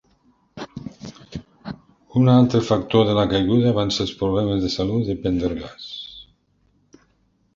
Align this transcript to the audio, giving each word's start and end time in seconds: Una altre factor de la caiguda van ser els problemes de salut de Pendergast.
Una 2.21 2.35
altre 2.43 2.61
factor 2.69 3.05
de 3.09 3.13
la 3.19 3.27
caiguda 3.33 3.75
van 3.79 3.93
ser 3.97 4.01
els 4.07 4.13
problemes 4.23 4.65
de 4.65 4.71
salut 4.79 5.05
de 5.11 5.17
Pendergast. 5.27 7.03